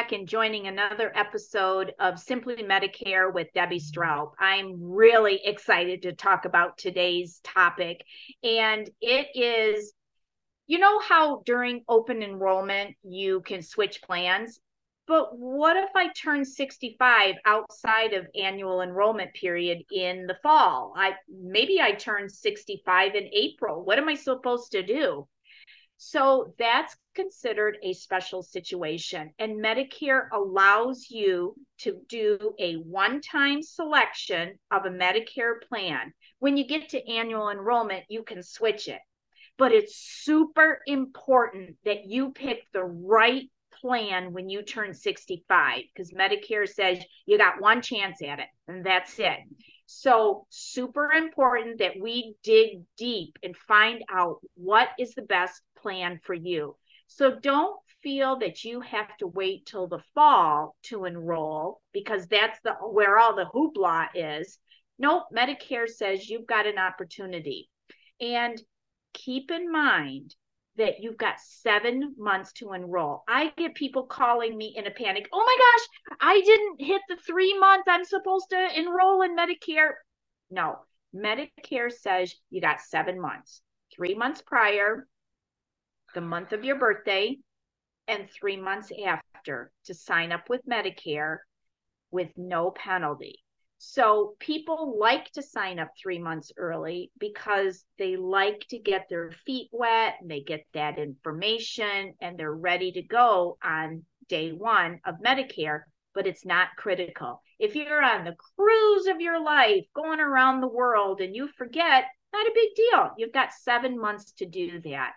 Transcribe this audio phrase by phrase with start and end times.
[0.00, 4.30] back and joining another episode of Simply Medicare with Debbie Straub.
[4.38, 8.02] I'm really excited to talk about today's topic.
[8.42, 9.92] And it is,
[10.66, 14.58] you know, how during open enrollment you can switch plans?
[15.06, 20.94] But what if I turn 65 outside of annual enrollment period in the fall?
[20.96, 23.84] I maybe I turn 65 in April.
[23.84, 25.28] What am I supposed to do?
[26.02, 29.34] So that's considered a special situation.
[29.38, 36.14] And Medicare allows you to do a one time selection of a Medicare plan.
[36.38, 39.02] When you get to annual enrollment, you can switch it.
[39.58, 43.50] But it's super important that you pick the right
[43.82, 48.86] plan when you turn 65 because Medicare says you got one chance at it and
[48.86, 49.38] that's it.
[49.92, 56.20] So, super important that we dig deep and find out what is the best plan
[56.22, 56.76] for you.
[57.08, 62.60] So, don't feel that you have to wait till the fall to enroll because that's
[62.62, 64.60] the where all the hoopla is.
[65.00, 67.68] Nope, Medicare says you've got an opportunity.
[68.20, 68.62] And
[69.12, 70.36] keep in mind
[70.76, 73.24] that you've got seven months to enroll.
[73.28, 75.28] I get people calling me in a panic.
[75.32, 77.84] Oh my gosh, I didn't hit the three months.
[77.88, 79.92] I'm supposed to enroll in Medicare.
[80.50, 80.78] No,
[81.14, 83.62] Medicare says you got seven months,
[83.94, 85.06] three months prior,
[86.14, 87.36] the month of your birthday,
[88.08, 91.38] and three months after to sign up with Medicare
[92.10, 93.40] with no penalty.
[93.82, 99.30] So people like to sign up three months early because they like to get their
[99.46, 105.00] feet wet and they get that information and they're ready to go on day one
[105.06, 107.42] of Medicare, but it's not critical.
[107.58, 112.04] If you're on the cruise of your life going around the world and you forget,
[112.34, 113.12] not a big deal.
[113.16, 115.12] You've got seven months to do that.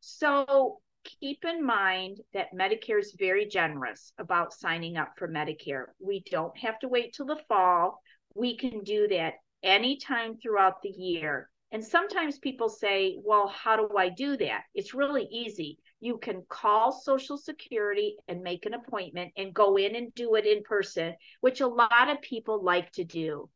[0.00, 5.86] So keep in mind that Medicare is very generous about signing up for Medicare.
[5.98, 8.00] We don't have to wait till the fall.
[8.34, 11.48] We can do that anytime throughout the year.
[11.72, 14.62] And sometimes people say, well, how do I do that?
[14.74, 15.78] It's really easy.
[16.00, 20.46] You can call Social Security and make an appointment and go in and do it
[20.46, 23.48] in person, which a lot of people like to do.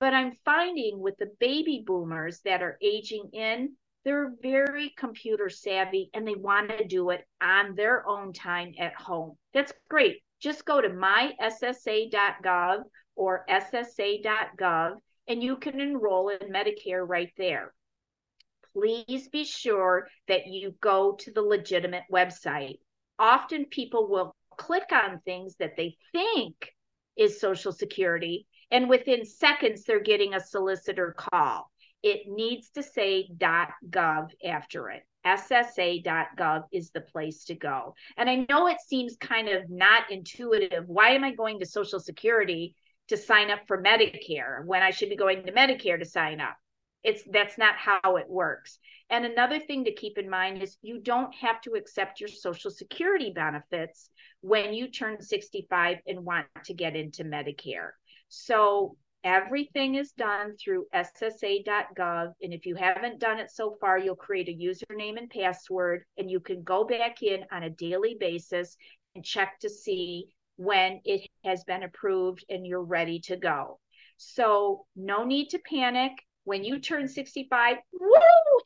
[0.00, 6.10] But I'm finding with the baby boomers that are aging in, they're very computer savvy
[6.14, 9.36] and they want to do it on their own time at home.
[9.52, 10.22] That's great.
[10.40, 12.82] Just go to myssa.gov
[13.14, 14.92] or ssa.gov
[15.28, 17.72] and you can enroll in Medicare right there.
[18.72, 22.78] Please be sure that you go to the legitimate website.
[23.18, 26.72] Often people will click on things that they think
[27.16, 31.69] is Social Security, and within seconds, they're getting a solicitor call
[32.02, 35.02] it needs to say .gov after it.
[35.26, 37.94] SSA.gov is the place to go.
[38.16, 40.84] And I know it seems kind of not intuitive.
[40.86, 42.74] Why am I going to Social Security
[43.08, 46.56] to sign up for Medicare when I should be going to Medicare to sign up?
[47.02, 48.78] It's that's not how it works.
[49.08, 52.70] And another thing to keep in mind is you don't have to accept your Social
[52.70, 54.10] Security benefits
[54.42, 57.90] when you turn 65 and want to get into Medicare.
[58.28, 62.32] So Everything is done through ssa.gov.
[62.42, 66.30] And if you haven't done it so far, you'll create a username and password, and
[66.30, 68.76] you can go back in on a daily basis
[69.14, 70.26] and check to see
[70.56, 73.78] when it has been approved and you're ready to go.
[74.16, 76.12] So, no need to panic.
[76.44, 78.10] When you turn 65, woo,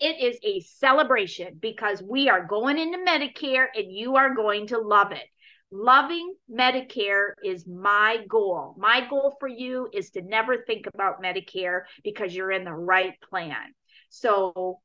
[0.00, 4.78] it is a celebration because we are going into Medicare and you are going to
[4.78, 5.26] love it
[5.74, 8.76] loving Medicare is my goal.
[8.78, 13.14] My goal for you is to never think about Medicare because you're in the right
[13.28, 13.74] plan.
[14.08, 14.78] So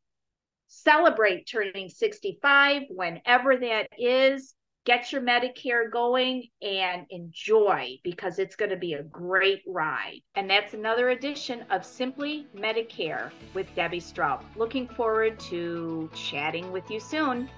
[0.68, 4.56] celebrate turning 65 whenever that is.
[4.86, 10.22] Get your Medicare going and enjoy because it's going to be a great ride.
[10.34, 14.42] And that's another edition of Simply Medicare with Debbie Straub.
[14.56, 17.50] Looking forward to chatting with you soon.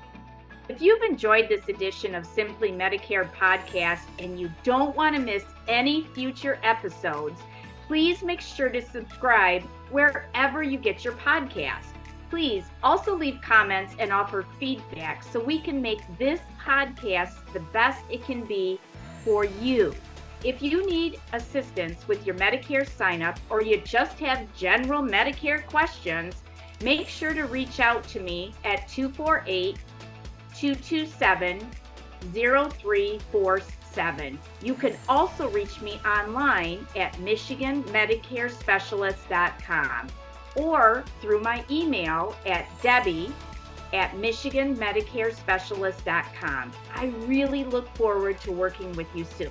[0.70, 5.44] If you've enjoyed this edition of Simply Medicare podcast and you don't want to miss
[5.68, 7.42] any future episodes,
[7.88, 11.88] please make sure to subscribe wherever you get your podcast.
[12.30, 18.04] Please also leave comments and offer feedback so we can make this podcast the best
[18.10, 18.80] it can be
[19.26, 19.94] for you.
[20.44, 25.66] If you need assistance with your Medicare sign up or you just have general Medicare
[25.68, 26.36] questions,
[26.82, 29.78] make sure to reach out to me at 248
[30.62, 31.60] 227
[32.34, 34.40] 0347.
[34.62, 40.08] You can also reach me online at MichiganMedicareSpecialist.com
[40.56, 43.34] or through my email at Debbie,
[43.92, 46.72] at MichiganMedicareSpecialist.com.
[46.94, 49.50] I really look forward to working with you soon.